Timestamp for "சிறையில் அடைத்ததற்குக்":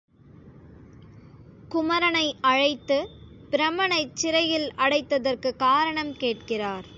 4.15-5.59